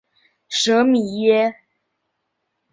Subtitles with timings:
[0.49, 1.55] 舍米耶。